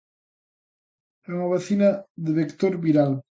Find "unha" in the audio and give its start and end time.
1.35-1.51